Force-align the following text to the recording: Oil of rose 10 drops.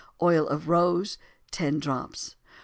Oil 0.19 0.47
of 0.47 0.67
rose 0.67 1.19
10 1.51 1.77
drops. 1.79 2.35